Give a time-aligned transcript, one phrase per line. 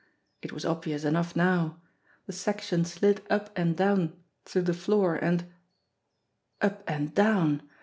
[0.41, 1.79] It was obvious enough now.
[2.25, 4.13] The section slid up and down
[4.45, 5.45] through the floor and
[6.59, 7.61] Up and down!